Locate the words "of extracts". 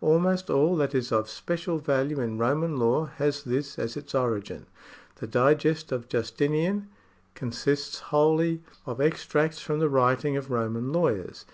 8.86-9.60